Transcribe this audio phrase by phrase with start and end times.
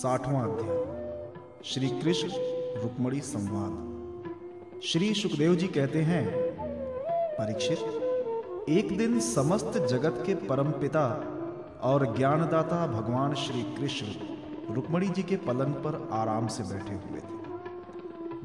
[0.00, 2.28] साठवां अध्याय। श्री कृष्ण
[2.82, 6.28] रुक्मणी संवाद। श्री सुखदेव जी कहते हैं,
[7.40, 7.78] परीक्षित,
[8.68, 11.04] एक दिन समस्त जगत के परम पिता
[11.82, 14.06] और ज्ञानदाता भगवान श्री कृष्ण
[14.74, 17.34] रुक्मणी जी के पलंग पर आराम से बैठे हुए थे।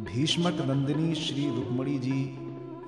[0.03, 2.39] भीष्मक नंदिनी श्री रुक्मणी जी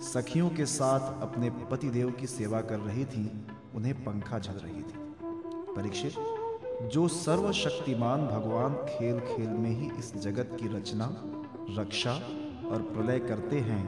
[0.01, 3.45] सखियों के साथ अपने पति देव की सेवा कर रही थी,
[3.75, 5.07] उन्हें पंखा झल रही थी।
[5.75, 6.26] परीक्षित
[6.81, 11.23] जो सर्वशक्तिमान भगवान खेल खेल में ही इस जगत की रचना,
[11.79, 12.11] रक्षा
[12.69, 13.83] और प्रलय करते हैं,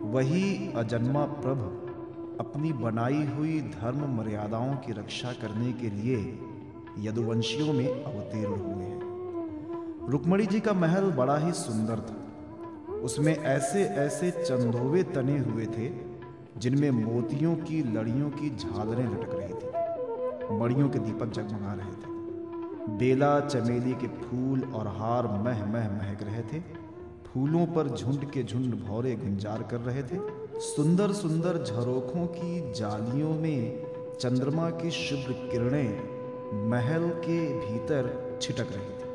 [0.00, 1.58] वही अजन्मा प्रभ
[2.40, 6.38] अपनी बनाई हुई धर्म मर्यादाओं की रक्षा करने के लिए
[6.98, 13.84] यदुवंशियों में अवतीर्ण हुए हैं। रुक्मणी जी का महल बड़ा ही सुंदर था। उसमें ऐसे
[13.84, 15.90] ऐसे चंदोवे तने हुए थे,
[16.58, 19.66] जिनमें मोतियों की लड़ियों की झालरें लटक रही थी।
[20.60, 22.15] मड़ियों के दीपक जगमगा रहे थे।
[22.88, 26.60] बेला चमेली के फूल और हार मह मह महक रहे थे।
[27.26, 30.18] फूलों पर झुंड के झुंड भौरे गुंजार कर रहे थे।
[30.60, 33.86] सुंदर सुंदर झरोखों की जालियों में
[34.20, 39.06] चंद्रमा की शुभ्र किरणें महल के भीतर छिटक रही थी।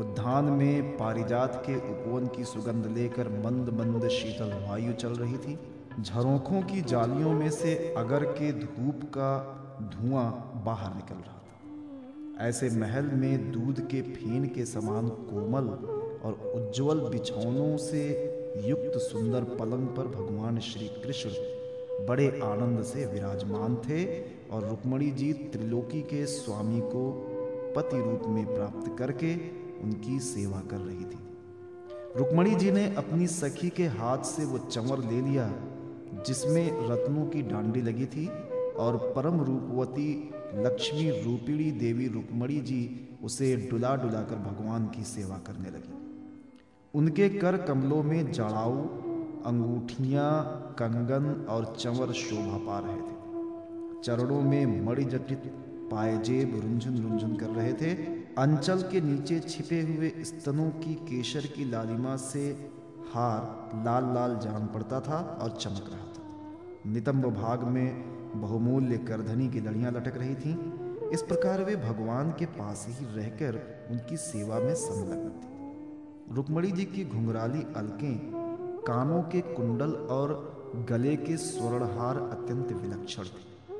[0.00, 5.58] उद्यान में पारिजात के उपवन की सुगंध लेकर मंद मंद शीतल वायु चल रही थी।
[6.02, 9.30] झरोखों की जालियों में से अगर के धूप का
[9.82, 11.40] धुआँ बाहर निकल रहा
[12.40, 15.68] ऐसे महल में दूध के फेन के समान कोमल
[16.24, 18.02] और उज्जवल बिछौनों से
[18.66, 21.30] युक्त सुंदर पलंग पर भगवान श्री कृष्ण
[22.06, 24.04] बड़े आनंद से विराजमान थे
[24.50, 27.10] और रुक्मणी जी त्रिलोकी के स्वामी को
[27.76, 29.34] पति रूप में प्राप्त करके
[29.82, 31.18] उनकी सेवा कर रही थी।
[32.16, 35.54] रुक्मणी जी ने अपनी सखी के हाथ से वो चंवर ले लिया,
[36.26, 38.26] जिसमें रत्नों की डांडी लगी थी
[38.76, 45.36] और परम रूपवती लक्ष्मी रूपिणी देवी रुक्मणी जी उसे डुला डुला कर भगवान की सेवा
[45.38, 45.94] करने लगी।
[46.94, 48.76] उनके कर कमलों में जड़ाऊ,
[49.46, 50.44] अंगूठियाँ,
[50.78, 55.42] कंगन और चंवर शोभा पा रहे थे। चरणों में मणि जटित
[55.90, 57.92] पायजेब रुंझुन रुंझुन कर रहे थे।
[58.38, 62.70] अंचल के नीचे छिपे हुए स्तनों की केशर की लालिमा से
[63.14, 69.48] हार लाल लाल जान पड़ता था और चमक रहा था। नितंब भाग में बहुमूल्य करधनी
[69.48, 70.56] की लड़ियाँ लटक रही थीं।
[71.10, 75.56] इस प्रकार वे भगवान के पास ही रहकर उनकी सेवा में संलग्न थी।
[76.34, 78.32] रुक्मणी जी की घुंघराली अलकें,
[78.86, 80.56] कानों के कुंडल और
[80.88, 83.74] गले के स्वर्णहार अत्यंत विलक्षण थे।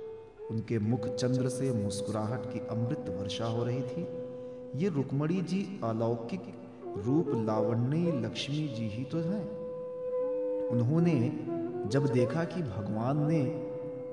[0.50, 4.06] उनके मुख चंद्र से मुस्कुराहट की अमृत वर्षा हो रही थी।
[4.76, 6.42] ये रुक्मणी जी अलौकिक
[7.06, 9.48] रूप लावण्य लक्ष्मी जी ही तो हैं।
[10.68, 11.40] उन्होंने
[11.88, 13.65] जब देखा कि भगवान ने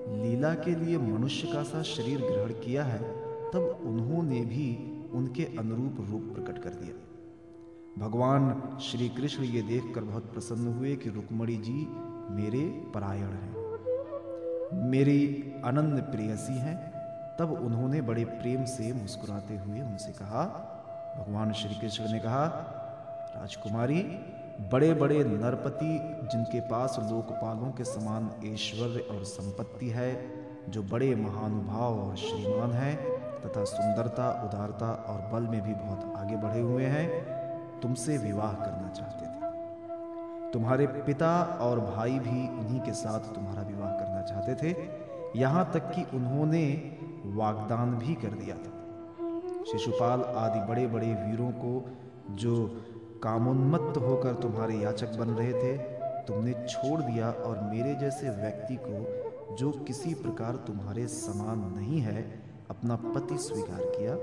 [0.07, 2.99] लीला के लिए मनुष्य का सा शरीर ग्रहण किया है,
[3.51, 6.95] तब उन्होंने भी उनके अनुरूप रूप प्रकट कर दिया।
[7.97, 11.87] भगवान श्री कृष्ण ये देखकर बहुत प्रसन्न हुए कि रुक्मणी जी
[12.33, 13.63] मेरे परायण हैं।
[14.89, 15.27] मेरी
[15.65, 16.93] अनंत प्रेयसी हैं।
[17.39, 20.69] तब उन्होंने बड़े प्रेम से मुस्कुराते हुए उनसे कहा,
[21.19, 22.45] भगवान श्री कृष्ण ने कहा,
[23.35, 24.01] राजकुमारी
[24.61, 25.99] बड़े बड़े नरपति,
[26.31, 30.31] जिनके पास लोकपालों के समान ऐश्वर्य और संपत्ति है,
[30.69, 36.35] जो बड़े महानुभाव और श्रीमान हैं, तथा सुंदरता, उदारता और बल में भी बहुत आगे
[36.35, 37.09] बढ़े हुए हैं,
[37.79, 39.33] तुमसे विवाह करना चाहते थे।
[40.51, 44.75] तुम्हारे पिता और भाई भी उन्हीं के साथ तुम्हारा विवाह करना चाहते थे।
[45.39, 46.91] यहाँ तक कि उन्होंने
[47.25, 48.73] वागदान भी कर दिया था।
[49.71, 51.89] शिशुपाल आदि बड़े बड़े वीरों को,
[52.31, 52.81] जो
[53.23, 55.77] कामोन्मत्त होकर तुम्हारे याचक बन रहे थे।
[56.27, 59.23] तुमने छोड़ दिया और मेरे जैसे व्यक्ति को,
[59.55, 64.17] जो किसी प्रकार तुम्हारे समान नहीं है, अपना पति स्वीकार किया।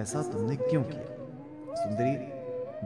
[0.00, 1.04] ऐसा तुमने क्यों किया?
[1.74, 2.16] सुंदरी,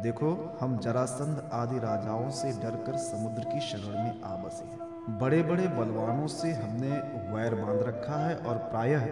[0.02, 4.78] देखो, हम जरासंध आदि राजाओं से डरकर समुद्र की शरण में आ बसे हैं।
[5.18, 6.90] बड़े बड़े बलवानों से हमने
[7.34, 9.04] वैर बाँध रखा है और प्रायः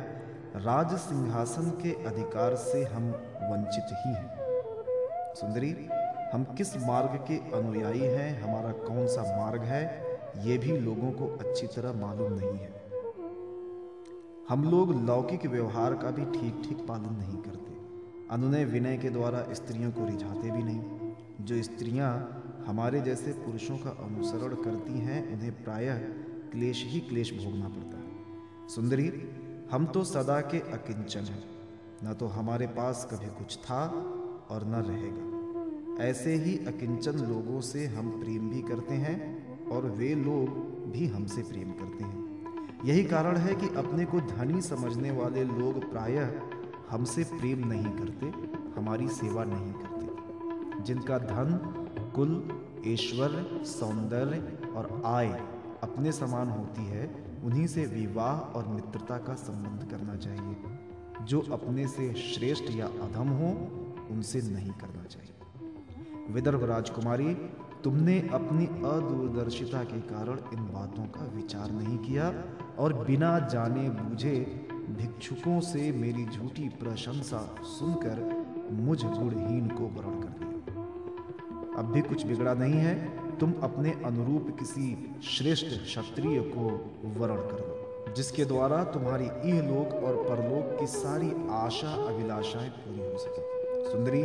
[0.57, 3.11] राज सिंहासन के अधिकार से हम
[3.43, 4.43] वंचित ही हैं।
[5.35, 5.89] सुंदरी
[6.33, 8.43] हम किस मार्ग के अनुयायी हैं?
[8.43, 10.05] हमारा कौन सा मार्ग है?
[10.39, 12.83] ये भी लोगों को अच्छी तरह मालूम नहीं है।
[14.49, 17.77] हम लोग लौकिक व्यवहार का भी ठीक ठीक पालन नहीं करते।
[18.31, 23.91] अनुनय विनय के द्वारा स्त्रियों को रिझाते भी नहीं। जो स्त्रियाँ हमारे जैसे पुरुषों का
[23.91, 25.99] अनुसरण करती हैं, उन्हें प्रायः
[26.53, 28.13] क्लेश ही क्लेश भोगना पड़ता है।
[28.69, 29.31] सुंदरी,
[29.73, 31.45] हम तो सदा के अकिंचन हैं।
[32.05, 33.87] न तो हमारे पास कभी कुछ था
[34.51, 35.42] और न रहेगा।
[36.03, 39.17] ऐसे ही अकिंचन लोगों से हम प्रेम भी करते हैं
[39.69, 40.49] और वे लोग
[40.93, 42.23] भी हमसे प्रेम करते हैं।
[42.85, 46.33] यही कारण है कि अपने को धनी समझने वाले लोग प्रायः
[46.91, 48.27] हमसे प्रेम नहीं करते,
[48.81, 51.59] हमारी सेवा नहीं करते। जिनका धन,
[52.17, 55.29] कुल ऐश्वर्य सौंदर्य और आय
[55.83, 57.15] अपने समान होती है,
[57.45, 60.57] उन्हीं से विवाह और मित्रता का संबंध करना चाहिए।
[61.25, 63.49] जो अपने से श्रेष्ठ या अधम हो,
[64.11, 65.42] उनसे नहीं करना चाहिए।
[66.33, 67.35] विदर्भ राजकुमारी,
[67.85, 72.33] तुमने अपनी अदूरदर्शिता के कारण इन बातों का विचार नहीं किया
[72.79, 74.35] और बिना जाने बूझे
[74.91, 78.21] भिक्षुकों से मेरी झूठी प्रशंसा सुनकर
[78.73, 82.95] मुझ गुणहीन को वरण कर दिया। अब भी कुछ बिगड़ा नहीं है,
[83.39, 84.87] तुम अपने अनुरूप किसी
[85.25, 86.65] श्रेष्ठ क्षत्रिय को
[87.19, 93.19] वरण कर दो, जिसके द्वारा तुम्हारी इहलोक और परलोक की सारी आशा अभिलाषाएँ पूरी हो
[93.19, 94.23] सके। सुंदरी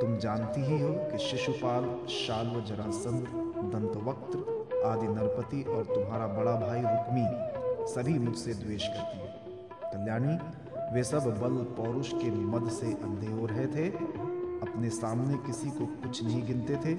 [0.00, 3.26] तुम जानती ही हो कि शिशुपाल शाल्व जरासंध
[3.72, 4.36] दंतवक्त
[4.84, 7.54] आदि नरपति और तुम्हारा बड़ा भाई रुक्मी
[7.92, 9.40] सभी मुझसे द्वेष करती है।
[9.84, 10.38] कल्याणी,
[10.94, 13.88] वे सब बल पौरुष के मद से अंधे हो रहे थे।
[14.64, 16.94] अपने सामने किसी को कुछ नहीं गिनते थे।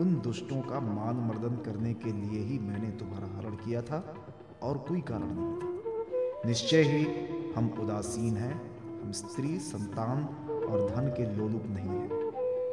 [0.00, 4.14] उन दुष्टों का मान मर्दन करने के लिए ही मैंने तुम्हारा हरण किया था
[4.62, 5.78] और कोई कारण नहीं था।
[6.48, 7.06] निश्चय ही
[7.56, 10.24] हम उदासीन हैं। हम स्त्री, संतान
[10.70, 12.17] और धन के लोलुप नहीं हैं।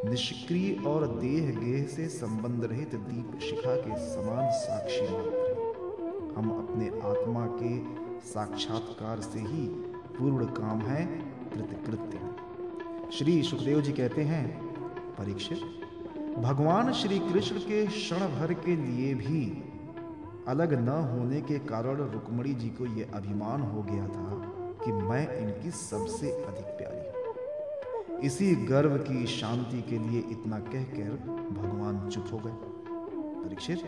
[0.09, 6.87] निष्क्रिय और देह गेह से संबंध रहित दीप शिखा के समान साक्षी मात्र। हम अपने
[6.87, 7.79] आत्मा के
[8.27, 9.65] साक्षात्कार से ही
[10.17, 11.05] पूर्ण काम है,
[11.53, 12.19] कृतकृत्य।
[13.11, 14.45] श्री सुखदेव जी कहते हैं,
[15.15, 15.59] परीक्षित,
[16.37, 19.63] भगवान श्री कृष्ण के क्षण भर के लिए भी
[20.47, 24.41] अलग न होने के कारण रुक्मणी जी को यह अभिमान हो गया था
[24.85, 26.74] कि मैं इनकी सबसे अधिक
[28.25, 31.09] इसी गर्व की शांति के लिए इतना कहकर
[31.51, 32.51] भगवान चुप हो गए।
[33.43, 33.81] परीक्षित,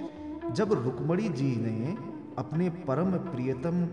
[0.51, 1.97] जब रुक्मणी जी ने
[2.37, 3.85] अपने परम प्रियतम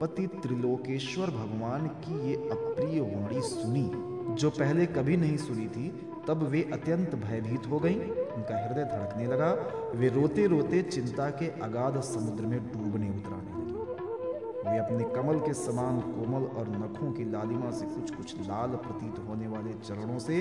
[0.00, 3.90] पति त्रिलोकेश्वर भगवान की ये अप्रिय वाणी सुनी,
[4.34, 9.26] जो पहले कभी नहीं सुनी थी, तब वे अत्यंत भयभीत हो गईं। उनका हृदय धड़कने
[9.26, 9.50] लगा।
[9.94, 13.41] वे रोते रोते चिंता के अगाध समुद्र में डूबने उतराने लगे
[14.72, 19.18] वे अपने कमल के समान कोमल और नखों की लालिमा से कुछ कुछ लाल प्रतीत
[19.28, 20.40] होने वाले चरणों से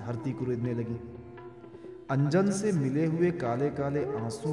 [0.00, 0.96] धरती को रिदने लगी।
[2.10, 4.52] अंजन से मिले हुए काले काले आँसू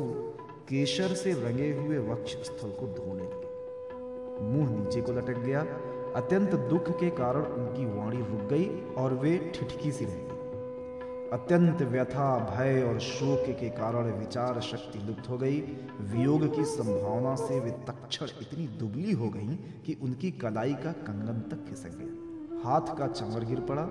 [0.69, 5.61] केशर से रंगे हुए वक्ष स्थल को धोने लगे। मुँह नीचे को लटक गया।
[6.15, 10.26] अत्यंत दुख के कारण उनकी वाणी रुक गई और वे ठिठकी सी रह
[11.33, 15.59] अत्यंत व्यथा, भय और शोक के कारण विचार शक्ति लुप्त हो गई।
[16.01, 21.39] वियोग की संभावना से वे तक्षण इतनी दुबली हो गई कि उनकी कलाई का कंगन
[21.49, 23.83] तक खिसक गया। हाथ का चमर गिर पड़ा।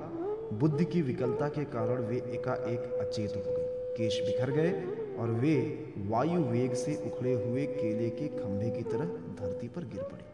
[0.53, 3.67] बुद्धि की विकलता के कारण वे एकाएक अचेत हो गई।
[3.97, 4.73] केश बिखर गए
[5.19, 5.57] और वे
[5.99, 9.05] वायु वेग से उखड़े हुए केले के खंभे की तरह
[9.41, 10.25] धरती पर गिर पड़े।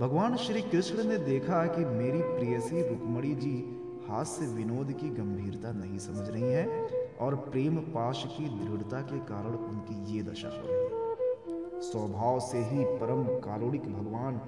[0.00, 5.98] भगवान श्री कृष्ण ने देखा कि मेरी प्रियसी रुक्मणी जी हास्य विनोद की गंभीरता नहीं
[5.98, 6.88] समझ रही है
[7.20, 12.58] और प्रेम पाश की दृढ़ता के कारण उनकी ये दशा हो रही है। स्वभाव से
[12.58, 14.40] ही परम कारुणिक भगवान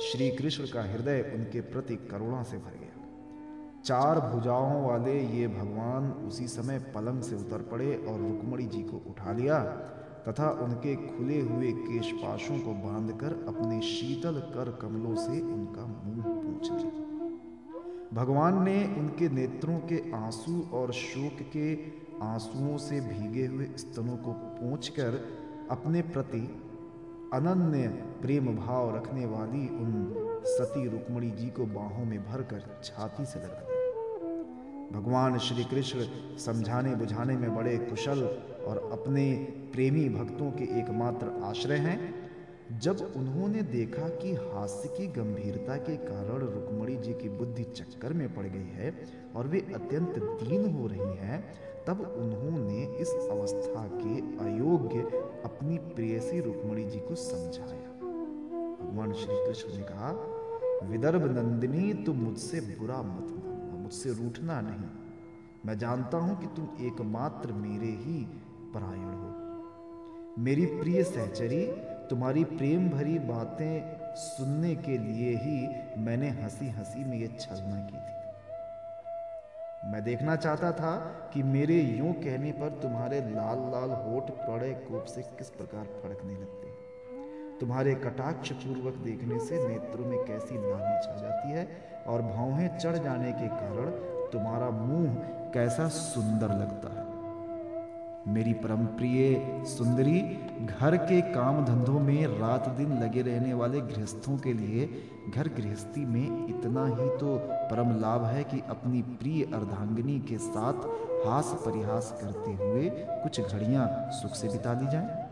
[0.00, 3.02] श्री कृष्ण का हृदय उनके प्रति करुणा से भर गया।
[3.84, 9.02] चार भुजाओं वाले ये भगवान उसी समय पलंग से उतर पड़े और रुक्मणी जी को
[9.10, 9.58] उठा लिया
[10.28, 16.70] तथा उनके खुले हुए केशपाशों को बांधकर अपने शीतल कर कमलों से उनका मुँह पूछ
[16.72, 17.13] लिया।
[18.14, 21.74] भगवान ने उनके नेत्रों के आँसू और शोक के
[22.22, 24.32] आंसुओं से भीगे हुए स्तनों को
[24.90, 25.28] कर
[25.70, 26.62] अपने प्रति
[27.34, 27.88] अनन्य
[28.22, 30.14] प्रेम भाव रखने वाली उन
[30.46, 35.98] सती रुक्मणी जी को बाहों में भरकर छाती से लगा दिया। भगवान श्री कृष्ण
[36.36, 38.22] समझाने बुझाने में बड़े कुशल
[38.66, 39.34] और अपने
[39.72, 42.23] प्रेमी भक्तों के एकमात्र आश्रय हैं।
[42.72, 48.34] जब उन्होंने देखा कि हास्य की गंभीरता के कारण रुक्मणी जी की बुद्धि चक्कर में
[48.34, 49.06] पड़ गई है
[49.36, 51.44] और वे अत्यंत दीन हो रही हैं,
[51.86, 54.98] तब उन्होंने इस अवस्था के अयोग्य
[55.44, 57.90] अपनी प्रेयसी रुक्मणी जी को समझाया।
[58.84, 60.10] भगवान श्री कृष्ण ने कहा,
[60.88, 64.88] विदर्भ नंदिनी, तुम मुझसे बुरा मत मानना, मुझसे रूठना नहीं।
[65.66, 68.26] मैं जानता हूँ कि तुम एकमात्र मेरे ही
[68.74, 75.68] परायण हो। मेरी प्रिय सहचरी तुम्हारी प्रेम भरी बातें सुनने के लिए ही
[76.00, 78.12] मैंने हँसी हँसी में यह छलना की थी।
[79.90, 80.96] मैं देखना चाहता था
[81.34, 86.32] कि मेरे यूँ कहने पर तुम्हारे लाल लाल होठ पड़े कोप से किस प्रकार फड़कने
[86.32, 86.72] लगते
[87.60, 91.66] तुम्हारे कटाक्ष पूर्वक देखने से नेत्रों में कैसी लाली छा जाती है
[92.06, 93.90] और भावें चढ़ जाने के कारण
[94.32, 95.14] तुम्हारा मुँह
[95.54, 97.13] कैसा सुंदर लगता है।
[98.28, 100.20] मेरी परम प्रिय सुंदरी,
[100.66, 104.86] घर के काम धंधों में रात दिन लगे रहने वाले गृहस्थों के लिए
[105.34, 107.36] घर गृहस्थी में इतना ही तो
[107.70, 110.86] परम लाभ है कि अपनी प्रिय अर्धांगिनी के साथ
[111.26, 115.22] हास परिहास करते हुए कुछ घड़ियाँ सुख से बिता ली जाए।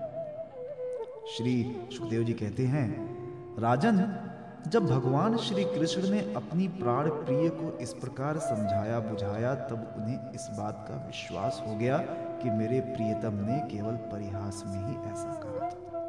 [1.36, 1.54] श्री
[1.92, 2.86] सुखदेव जी कहते हैं,
[3.58, 4.04] राजन,
[4.68, 10.32] जब भगवान श्री कृष्ण ने अपनी प्राण प्रिय को इस प्रकार समझाया बुझाया तब उन्हें
[10.32, 11.98] इस बात का विश्वास हो गया
[12.42, 16.00] कि मेरे प्रियतम ने केवल परिहास में ही ऐसा कहा था।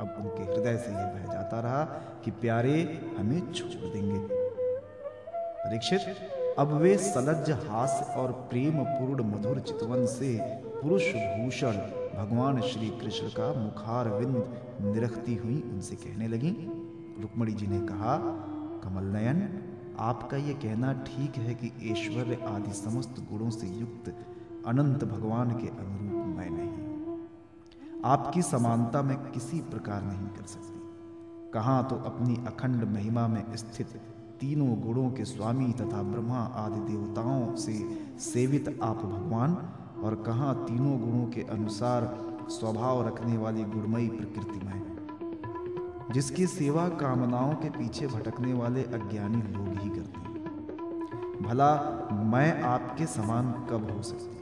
[0.00, 1.84] अब उनके हृदय से यह बह जाता रहा
[2.24, 4.18] कि प्यारे, हमें छोड़ देंगे।
[5.60, 6.00] परीक्षित,
[6.58, 10.38] अब वे सलज्ज हास और प्रेम पूर्ण मधुर चितवन से
[10.80, 11.72] पुरुष भूषण
[12.18, 14.36] भगवान श्री कृष्ण का मुखार विंद
[14.80, 16.50] निरखती हुई उनसे कहने लगी।
[17.20, 18.16] रुक्मणी जी ने कहा,
[18.84, 19.62] कमल नयन,
[19.98, 24.14] आपका यह कहना ठीक है कि ऐश्वर्य आदि समस्त गुणों से युक्त
[24.68, 26.76] अनंत भगवान के अनुरूप मैं नहीं
[28.04, 33.96] आपकी समानता में किसी प्रकार नहीं कर सकती। कहा तो अपनी अखंड महिमा में स्थित
[34.40, 37.74] तीनों गुणों के स्वामी तथा ब्रह्मा आदि देवताओं से
[38.20, 39.56] सेवित आप भगवान,
[40.04, 42.06] और कहा तीनों गुणों के अनुसार
[42.50, 49.68] स्वभाव रखने वाली गुणमयी प्रकृति में जिसकी सेवा कामनाओं के पीछे भटकने वाले अज्ञानी लोग
[49.78, 51.70] ही करते हैं। भला
[52.30, 54.37] मैं आपके समान कब हो सकती?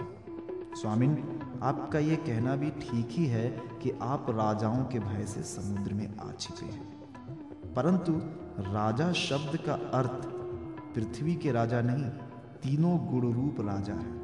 [0.86, 5.94] स्वामिन, आपका यह कहना भी ठीक ही है कि आप राजाओं के भय से समुद्र
[5.94, 6.92] में आ छिपे हैं।
[7.74, 8.12] परंतु
[8.72, 10.26] राजा शब्द का अर्थ
[10.94, 12.04] पृथ्वी के राजा नहीं,
[12.62, 14.20] तीनों गुण रूप राजा है।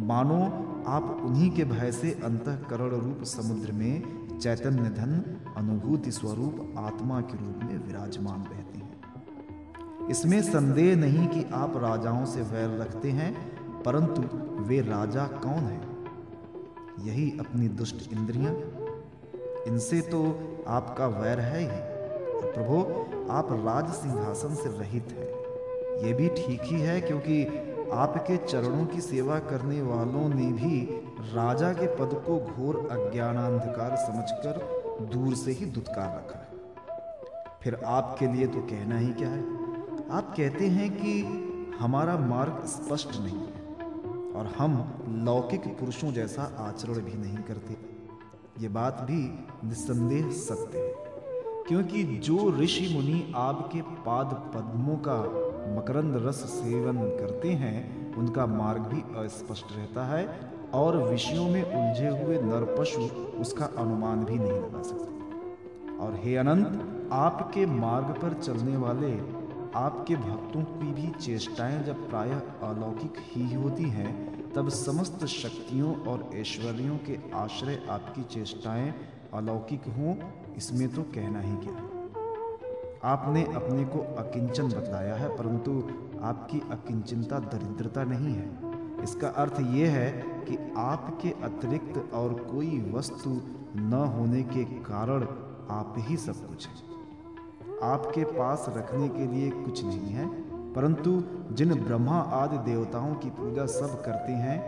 [0.00, 0.42] मानो
[0.90, 4.02] आप उन्हीं के भय से अंतकरण रूप समुद्र में
[4.38, 9.00] चैतन्य धन, अनुभूति स्वरूप, आत्मा के रूप में विराजमान रहते हैं।
[10.08, 13.53] इसमें संदेह नहीं कि आप राजाओं से वैर रखते हैं
[13.84, 14.22] परंतु
[14.62, 15.80] वे राजा कौन है?
[17.06, 18.52] यही अपनी दुष्ट इंद्रियाँ?
[19.66, 21.94] इनसे तो आपका वैर है ही।
[22.36, 22.80] और प्रभु,
[23.32, 25.44] आप राज सिंहासन से रहित हैं।
[26.06, 27.44] यह भी ठीक ही है क्योंकि
[27.92, 31.00] आपके चरणों की सेवा करने वालों ने भी
[31.34, 36.48] राजा के पद को घोर अज्ञानांधकार समझकर दूर से ही दुत्कार रखा है।
[37.62, 39.42] फिर आपके लिए तो कहना ही क्या है?
[40.10, 41.22] आप कहते हैं कि
[41.78, 43.63] हमारा मार्ग स्पष्ट नहीं है।
[44.34, 44.72] और हम
[45.24, 47.76] लौकिक पुरुषों जैसा आचरण भी नहीं करते।
[48.60, 49.20] ये बात भी
[49.68, 50.92] निस्संदेह सत्य है,
[51.68, 55.18] क्योंकि जो ऋषि मुनि आपके पाद पद्मों का
[55.76, 60.26] मकरंद रस सेवन करते हैं, उनका मार्ग भी अस्पष्ट रहता है
[60.74, 63.00] और विषयों में उलझे हुए नर पशु
[63.40, 69.10] उसका अनुमान भी नहीं लगा सकते। और हे अनंत, आपके मार्ग पर चलने वाले
[69.76, 74.12] आपके भक्तों की भी चेष्टाएँ जब प्रायः अलौकिक ही होती हैं,
[74.52, 78.94] तब समस्त शक्तियों और ऐश्वर्यों के आश्रय आपकी चेष्टाएँ
[79.34, 80.16] अलौकिक हों,
[80.56, 81.90] इसमें तो कहना ही क्या
[83.04, 85.72] आपने अपने को अकिंचन बतलाया है, परंतु
[86.22, 90.10] आपकी अकिंचनता दरिद्रता नहीं है। इसका अर्थ ये है
[90.46, 93.40] कि आपके अतिरिक्त और कोई वस्तु
[93.76, 95.26] न होने के कारण
[95.70, 96.93] आप ही सब कुछ हैं।
[97.82, 100.26] आपके पास रखने के लिए कुछ नहीं है,
[100.72, 104.58] परंतु जिन ब्रह्मा आदि देवताओं की पूजा सब करते हैं,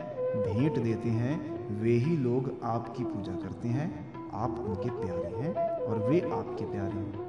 [0.42, 1.34] भेंट देते हैं,
[1.80, 3.88] वे ही लोग आपकी पूजा करते हैं।
[4.34, 7.26] आप उनके प्यारे हैं और वे आपके प्यारे हैं।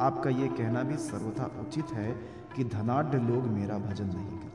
[0.00, 2.12] आपका ये कहना भी सर्वथा उचित है
[2.56, 4.51] कि धनाढ़ लोग मेरा भजन नहीं करते।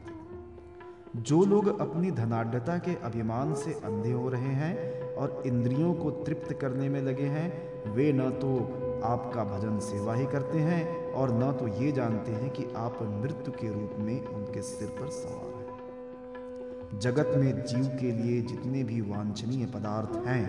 [1.17, 6.53] जो लोग अपनी धनाढ़ता के अभिमान से अंधे हो रहे हैं और इंद्रियों को तृप्त
[6.53, 7.50] करने में लगे हैं,
[7.91, 8.57] वे न तो
[9.03, 13.51] आपका भजन सेवा ही करते हैं और न तो ये जानते हैं कि आप मृत्यु
[13.51, 19.01] के रूप में उनके सिर पर सवार हैं। जगत में जीव के लिए जितने भी
[19.01, 20.45] वांछनीय पदार्थ हैं,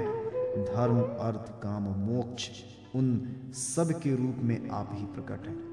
[0.64, 2.50] धर्म, अर्थ, काम, मोक्ष,
[2.94, 5.67] उन सब के रूप में आप ही प्रकट हैं।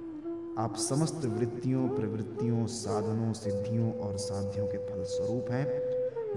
[0.57, 5.85] आप समस्त वृत्तियों, प्रवृत्तियों, साधनों, सिद्धियों और साध्यों के फल स्वरूप हैं।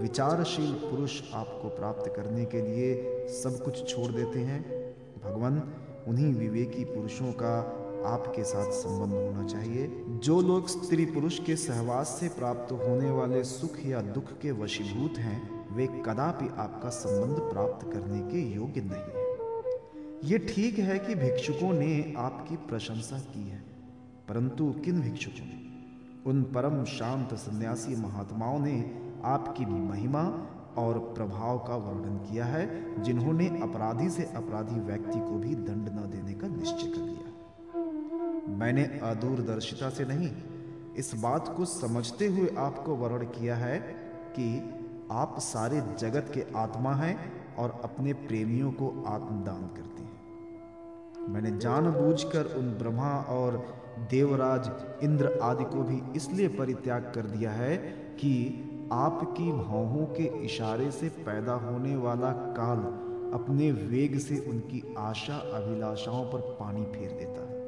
[0.02, 2.94] विचारशील पुरुष आपको प्राप्त करने के लिए
[3.28, 4.94] सब कुछ छोड़ देते हैं।
[5.24, 5.74] भगवान,
[6.08, 12.16] उन्हीं विवेकी पुरुषों का आपके साथ संबंध होना चाहिए। जो लोग स्त्री पुरुष के सहवास
[12.20, 17.92] से प्राप्त होने वाले सुख या दुख के वशीभूत हैं, वे कदापि आपका संबंध प्राप्त
[17.92, 19.28] करने के योग्य नहीं है।
[20.24, 23.67] ये ठीक है कि भिक्षुकों ने आपकी प्रशंसा की है।
[24.28, 25.68] परंतु किन भिक्षुकों ने?
[26.26, 33.48] उन परम शांत सन्यासी महात्माओं ने आपकी महिमा और प्रभाव का वर्णन किया है, जिन्होंने
[33.62, 37.28] अपराधी से अपराधी व्यक्ति को भी दंड न देने का निश्चय कर लिया।
[38.56, 40.30] मैंने अदूरदर्शिता से नहीं,
[40.96, 43.78] इस बात को समझते हुए आपको वर्ण किया है
[44.38, 44.74] कि
[45.12, 47.16] आप सारे जगत के आत्मा हैं
[47.56, 53.78] और अपने प्रेमियों को आत्मदान करते हैं। मैंने जानबूझकर उन ब्रह्मा और
[54.10, 54.70] देवराज
[55.04, 57.76] इंद्र आदि को भी इसलिए परित्याग कर दिया है
[58.20, 62.78] कि आपकी भावों के इशारे से पैदा होने वाला काल
[63.40, 67.58] अपने वेग से उनकी आशा अभिलाषाओं पर पानी फेर देता है।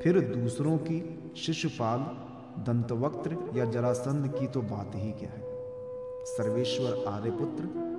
[0.00, 2.00] फिर दूसरों की शिशुपाल
[2.62, 5.42] दंतवक्त्र या जरासंध की तो बात ही क्या है?
[6.24, 7.91] सर्वेश्वर आर्यपुत्र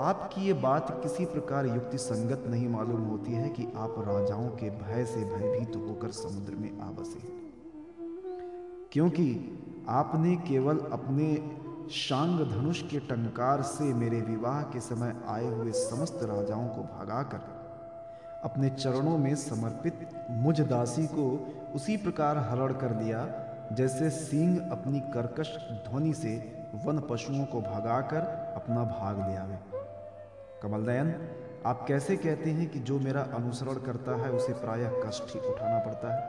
[0.00, 4.70] आपकी ये बात किसी प्रकार युक्ति संगत नहीं मालूम होती है कि आप राजाओं के
[4.70, 7.20] भय से भयभीत होकर समुद्र में आ बसे
[8.92, 11.50] क्योंकि आपने केवल अपने
[11.90, 17.40] शांग धनुष के टंकार से मेरे विवाह के समय आए हुए समस्त राजाओं को भगाकर,
[18.44, 23.26] अपने चरणों में समर्पित मुझ दासी को उसी प्रकार हरण कर लिया,
[23.72, 25.56] जैसे सिंह अपनी कर्कश
[25.88, 26.36] ध्वनि से
[26.84, 29.77] वन पशुओं को भगाकर अपना भाग ले आवे।
[30.62, 31.14] कमलदयन
[31.66, 35.78] आप कैसे कहते हैं कि जो मेरा अनुसरण करता है, उसे प्रायः कष्ट ही उठाना
[35.78, 36.20] पड़ता है?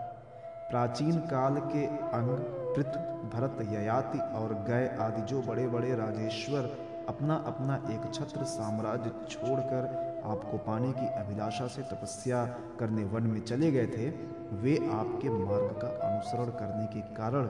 [0.69, 2.29] प्राचीन काल के अंग
[2.75, 6.69] पृथु भरत, ययाति और गय आदि जो बड़े बड़े राजेश्वर
[7.09, 9.87] अपना अपना एक छत्र साम्राज्य छोड़कर
[10.25, 12.45] आपको पाने की अभिलाषा से तपस्या
[12.79, 14.09] करने वन में चले गए थे,
[14.55, 17.45] वे आपके मार्ग का अनुसरण करने के कारण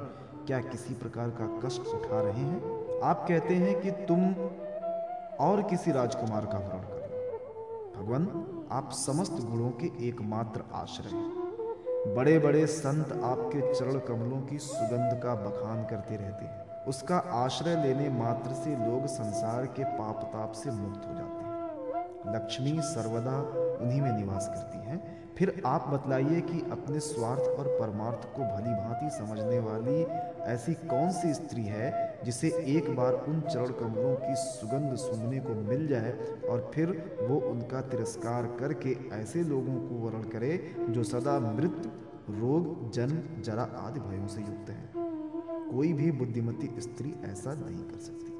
[0.47, 3.01] क्या किसी प्रकार का कष्ट उठा रहे हैं?
[3.03, 4.33] आप कहते हैं कि तुम
[5.39, 6.99] और किसी राजकुमार का वरण करो।
[7.97, 11.39] भगवान, आप समस्त गुणों के एकमात्र आश्रय
[12.15, 17.83] बड़े बड़े संत आपके चरण कमलों की सुगंध का बखान करते रहते हैं। उसका आश्रय
[17.83, 23.39] लेने मात्र से लोग संसार के पाप ताप से मुक्त हो जाते हैं। लक्ष्मी सर्वदा
[23.83, 28.71] उन्हीं में निवास करती हैं। फिर आप बतलाइए कि अपने स्वार्थ और परमार्थ को भली
[28.71, 30.03] भांति समझने वाली
[30.51, 35.49] ऐसी कौन सी स्त्री है जिसे एक बार उन चरण कमलों की सुगंध सूंघने को
[35.49, 36.11] मिल जाए
[36.49, 41.91] और फिर वो उनका तिरस्कार करके ऐसे लोगों को वर्ण करे जो सदा मृत,
[42.29, 44.91] रोग जन्म जरा आदि भयों से युक्त है।
[45.75, 48.31] कोई भी बुद्धिमती स्त्री ऐसा नहीं कर सकती।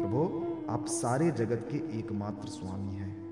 [0.00, 0.24] प्रभो,
[0.70, 3.25] आप सारे जगत के एकमात्र स्वामी हैं।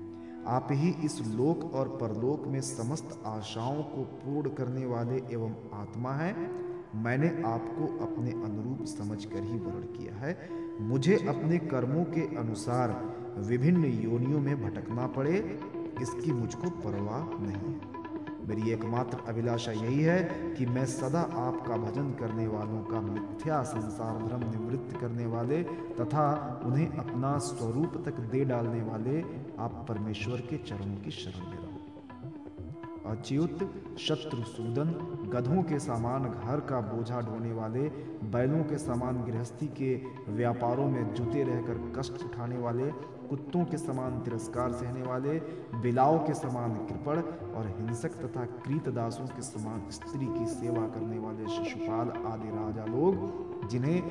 [0.47, 6.11] आप ही इस लोक और परलोक में समस्त आशाओं को पूर्ण करने वाले एवं आत्मा
[6.11, 10.49] हैं। मैंने आपको अपने अनुरूप समझकर ही वर्ण किया है।
[10.81, 15.59] मुझे अपने कर्मों के अनुसार विभिन्न योनियों में भटकना पड़े।
[16.01, 18.04] इसकी मुझको परवाह नहीं है।
[18.47, 20.17] मेरी एकमात्र अभिलाषा यही है
[20.57, 25.61] कि मैं सदा आपका भजन करने वालों का मिथ्या संसार भ्रम निवृत्त करने वाले
[25.99, 26.25] तथा
[26.65, 29.21] उन्हें अपना स्वरूप तक दे डालने वाले
[29.59, 31.64] आप परमेश्वर के चरणों की शरण में
[33.05, 33.59] अच्युत,
[33.99, 34.91] शत्रु सूदन,
[35.33, 37.89] गधों के समान घर का बोझा ढोने वाले,
[38.31, 39.95] बैलों के समान गृहस्थी के
[40.29, 42.91] व्यापारों में जुटे रहकर कष्ट उठाने वाले,
[43.29, 45.39] कुत्तों के समान तिरस्कार सहने वाले
[45.81, 47.21] बिलाव के समान कृपण
[47.53, 53.67] और हिंसक तथा क्रीतदासों के समान स्त्री की सेवा करने वाले शिशुपाल आदि राजा लोग,
[53.69, 54.01] जिन्हें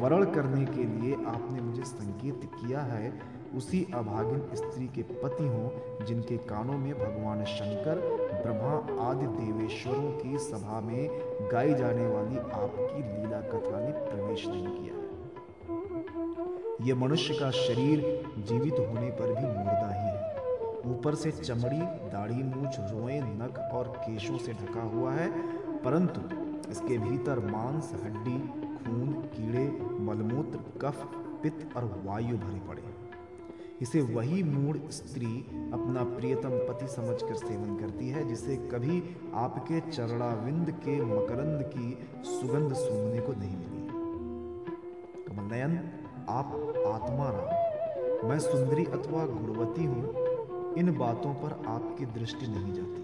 [0.00, 6.04] वरण करने के लिए आपने मुझे संकेत किया है उसी अभागिन स्त्री के पति हों,
[6.06, 8.00] जिनके कानों में भगवान शंकर,
[8.42, 8.74] ब्रह्मा
[9.10, 11.08] आदि देवेश्वरों की सभा में
[11.52, 15.02] गाई जाने वाली आपकी लीला कथा ने प्रवेश नहीं किया
[16.86, 18.00] ये मनुष्य का शरीर
[18.38, 21.78] जीवित होने पर भी मुर्दा ही है। ऊपर से चमड़ी,
[22.10, 25.28] दाढ़ी, मूछ, रोए, नख और केशों से ढका हुआ है,
[25.82, 26.20] परंतु
[26.70, 28.38] इसके भीतर मांस, हड्डी,
[28.78, 29.66] खून, कीड़े,
[30.00, 31.06] मलमूत्र, कफ,
[31.42, 32.93] पित्त और वायु भरे पड़े।
[33.82, 40.70] इसे वही मूड स्त्री अपना प्रियतम पति समझकर सेवन करती है, जिसे कभी आपके चरणाविंद
[40.70, 43.88] के मकरंद की सुगंध सूंघने को नहीं मिली।
[45.24, 45.90] कमल नयन,
[46.28, 46.46] आप
[46.86, 47.64] आत्मा राम।
[48.28, 50.14] मैं सुंदरी अथवा गुणवती हूँ,
[50.74, 53.02] इन बातों पर आपकी दृष्टि नहीं जाती।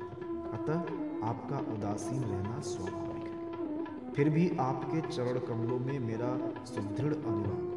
[0.58, 0.78] अतः
[1.26, 7.70] आपका उदासीन रहना स्वाभाविक है। फिर भी आपके चरण कमलों में मेरा सुदृढ़ अनुराग।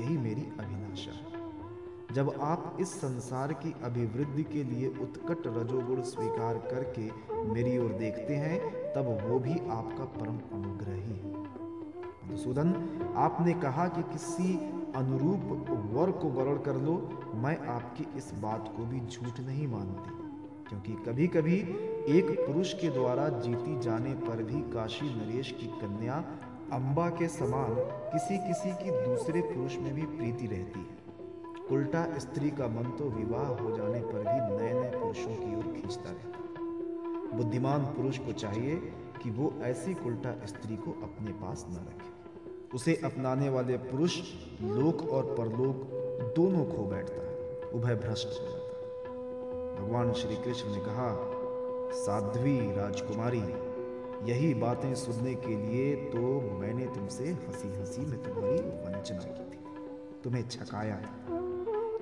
[0.00, 1.29] यही मेरी अभिलाषा है।
[2.12, 7.10] जब आप इस संसार की अभिवृद्धि के लिए उत्कट रजोगुण स्वीकार करके
[7.52, 8.58] मेरी ओर देखते हैं,
[8.94, 11.20] तब वो भी आपका परम अनुग्रह ही।
[12.24, 12.74] मधुसूदन
[13.16, 14.54] आपने कहा कि किसी
[14.96, 16.94] अनुरूप वर को वर्ण कर लो,
[17.34, 20.10] मैं आपकी इस बात को भी झूठ नहीं मानती,
[20.68, 21.58] क्योंकि कभी कभी
[22.10, 26.24] एक पुरुष के द्वारा जीती जाने पर भी काशी नरेश की कन्या
[26.72, 27.74] अंबा के समान
[28.12, 30.99] किसी किसी की दूसरे पुरुष में भी प्रीति रहती है।
[31.72, 35.62] उल्टा स्त्री का मन तो विवाह हो जाने पर भी नए नए पुरुषों की ओर
[35.62, 38.76] खींचता रहता बुद्धिमान पुरुष को चाहिए
[39.22, 42.08] कि वो ऐसी उल्टा स्त्री को अपने पास न रखे।
[42.74, 44.20] उसे अपनाने वाले पुरुष
[44.62, 45.76] लोक और परलोक
[46.36, 51.16] दोनों खो बैठता है, उभय भ्रष्ट हो जाता है। भगवान श्री कृष्ण ने कहा,
[51.94, 53.42] साध्वी राजकुमारी,
[54.32, 59.58] यही बातें सुनने के लिए तो मैंने तुमसे हँसी हँसी में तुम्हारी वंचना की थी।
[60.24, 60.96] तुम्हें छकाया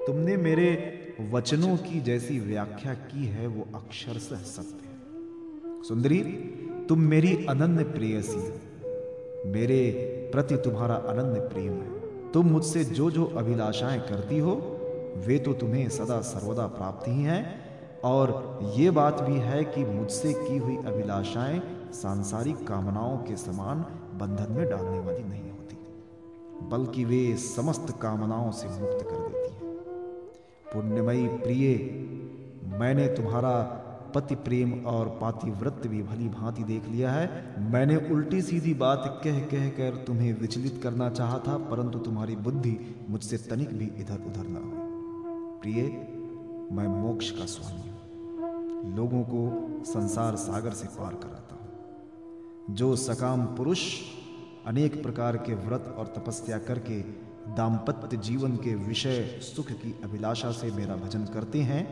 [0.09, 0.68] तुमने मेरे
[1.31, 6.23] वचनों की जैसी व्याख्या की है, वो अक्षरशः सत्य है। सुंदरी,
[6.88, 8.38] तुम मेरी अनन्य प्रेयसी
[9.49, 9.81] मेरे
[10.33, 12.01] प्रति तुम्हारा अनन्य प्रेम है।
[12.33, 14.53] तुम मुझसे जो जो अभिलाषाएँ करती हो,
[15.27, 17.42] वे तो तुम्हें सदा सर्वदा प्राप्त ही हैं।
[18.05, 23.81] और ये बात भी है कि मुझसे की हुई अभिलाषाएँ सांसारिक कामनाओं के समान
[24.18, 25.77] बंधन में डालने वाली नहीं होती,
[26.68, 29.58] बल्कि वे समस्त कामनाओं से मुक्त कर देती हैं।
[30.73, 31.69] पुण्यमयी प्रिय,
[32.79, 33.53] मैंने तुम्हारा
[34.15, 39.41] पति प्रेम और पातिव्रत भी भली भांति देख लिया है। मैंने उल्टी सीधी बात कह
[39.47, 42.77] कह कर तुम्हें विचलित करना चाहा था, परंतु तुम्हारी बुद्धि
[43.09, 44.87] मुझसे तनिक भी इधर उधर ना हुई।
[45.63, 45.83] प्रिय,
[46.73, 53.45] मैं मोक्ष का स्वामी हूँ। लोगों को संसार सागर से पार कराता हूँ। जो सकाम
[53.57, 53.83] पुरुष
[54.67, 57.01] अनेक प्रकार के व्रत और तपस्या करके
[57.57, 61.85] दाम्पत्य जीवन के विषय सुख की अभिलाषा से मेरा भजन करते हैं,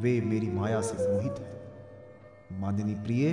[0.00, 3.28] वे मेरी माया से मोहित हैं। माननी प्रिय,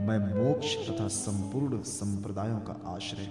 [0.00, 3.28] मैं मोक्ष तथा संपूर्ण संप्रदायों का आश्रय,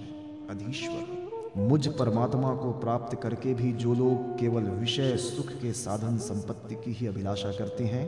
[0.49, 6.75] अधीश्वर। मुझ परमात्मा को प्राप्त करके भी जो लोग केवल विषय सुख के साधन संपत्ति
[6.75, 8.05] की ही अभिलाषा करते हैं,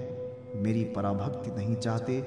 [0.62, 2.20] मेरी पराभक्ति नहीं चाहते।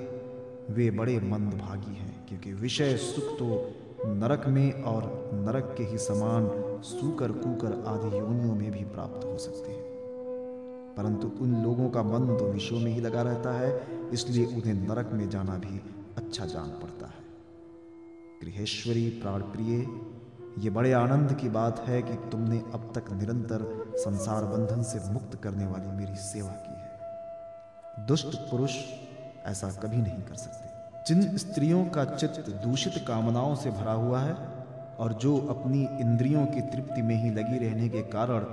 [0.71, 3.75] वे बड़े मंदभागी हैं, क्योंकि विषय सुख तो
[4.07, 6.51] नरक में और नरक के ही समान
[6.83, 9.83] सूकर, कूकर आदि योनियों में भी प्राप्त हो सकते हैं।
[10.97, 15.11] परंतु उन लोगों का मन तो विषयों में ही लगा रहता है, इसलिए उन्हें नरक
[15.13, 15.81] में जाना भी
[16.17, 17.23] अच्छा जान पड़ता है।
[18.43, 19.87] गृहेश्वरी प्राण प्रिय
[20.59, 25.39] ये बड़े आनंद की बात है कि तुमने अब तक निरंतर संसार बंधन से मुक्त
[25.43, 28.77] करने वाली मेरी सेवा की है। दुष्ट पुरुष
[29.47, 30.72] ऐसा कभी नहीं कर सकते।
[31.07, 34.35] जिन स्त्रियों का चित्त दूषित कामनाओं से भरा हुआ है
[34.99, 38.45] और जो अपनी इंद्रियों की तृप्ति में ही लगी रहने के कारण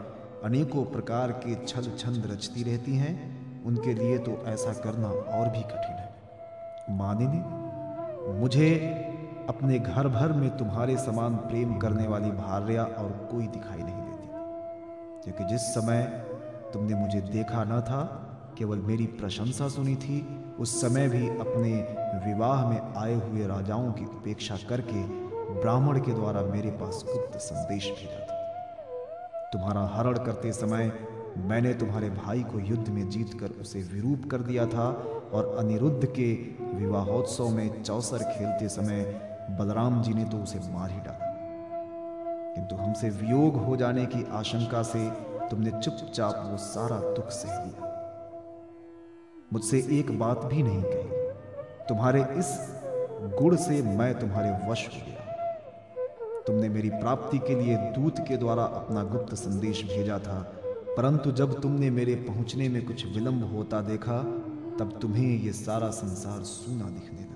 [0.44, 5.62] अनेकों प्रकार के छल छंद रचती रहती हैं, उनके लिए तो ऐसा करना और भी
[5.62, 6.16] कठिन है।
[6.90, 7.44] मानिनी,
[8.40, 8.76] मुझे
[9.50, 14.28] अपने घर भर में तुम्हारे समान प्रेम करने वाली भार्या और कोई दिखाई नहीं देती।
[15.24, 16.04] क्योंकि जिस समय
[16.74, 18.26] तुमने मुझे देखा न था,
[18.58, 21.72] केवल मेरी प्रशंसा सुनी थी उस समय भी अपने
[22.26, 25.04] विवाह में आए हुए राजाओं की उपेक्षा करके
[25.62, 28.38] ब्राह्मण के द्वारा मेरे पास गुप्त संदेश भेजा था।
[29.54, 30.92] तुम्हारा हरण करते समय
[31.38, 34.88] मैंने तुम्हारे भाई को युद्ध में जीतकर उसे विरूप कर दिया था
[35.34, 36.34] और अनिरुद्ध के
[36.76, 39.04] विवाहोत्सव में चौसर खेलते समय
[39.60, 41.34] बलराम जी ने तो उसे मार ही डाला।
[42.56, 45.10] किंतु हमसे वियोग हो जाने की आशंका से
[45.50, 47.89] तुमने चुपचाप वो सारा दुख सह लिया।
[49.54, 52.76] मुझसे एक बात भी नहीं कही। तुम्हारे इस
[53.40, 58.64] गुण से मैं तुम्हारे वश हो गया। तुमने मेरी प्राप्ति के लिए दूत के द्वारा
[58.64, 60.40] अपना गुप्त संदेश भेजा था,
[60.98, 64.22] परंतु जब तुमने मेरे पहुँचने में कुछ विलंब होता देखा,
[64.80, 67.36] तब तुम्हें यह सारा संसार सूना दिखने लगा।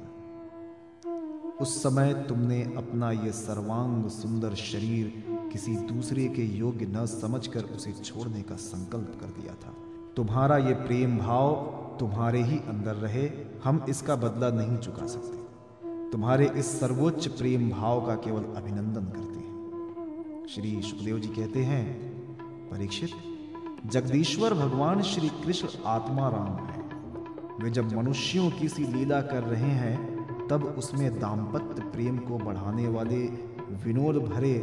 [1.61, 5.23] उस समय तुमने अपना यह सर्वांग सुंदर शरीर
[5.53, 9.73] किसी दूसरे के योग्य न समझकर उसे छोड़ने का संकल्प कर दिया था।
[10.15, 11.53] तुम्हारा यह प्रेम भाव
[11.99, 13.29] तुम्हारे ही अंदर रहे,
[13.63, 19.39] हम इसका बदला नहीं चुका सकते। तुम्हारे इस सर्वोच्च प्रेम भाव का केवल अभिनंदन करते
[19.39, 21.97] हैं। श्री सुखदेव जी कहते हैं,
[22.69, 23.09] परीक्षित,
[23.85, 26.83] जगदीश्वर भगवान श्री कृष्ण आत्मा राम है।
[27.63, 32.87] वे जब मनुष्यों की सी लीला कर रहे हैं, तब उसमें दाम्पत्य प्रेम को बढ़ाने
[32.87, 33.25] वाले
[33.83, 34.53] विनोद भरे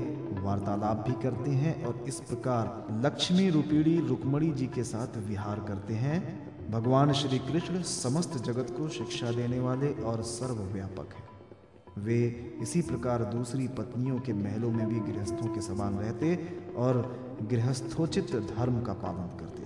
[0.41, 5.95] वार्तालाप भी करते हैं और इस प्रकार लक्ष्मी रूपीड़ी रुक्मणी जी के साथ विहार करते
[5.95, 12.19] हैं। भगवान श्री कृष्ण समस्त जगत को शिक्षा देने वाले और सर्वव्यापक हैं। वे
[12.63, 16.35] इसी प्रकार दूसरी पत्नियों के महलों में भी गृहस्थों के समान रहते
[16.77, 17.03] और
[17.43, 19.63] गृहस्थोचित धर्म का पालन करते